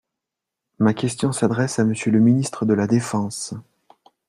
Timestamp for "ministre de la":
2.19-2.87